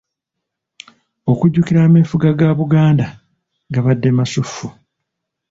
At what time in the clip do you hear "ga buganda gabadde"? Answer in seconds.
2.39-4.09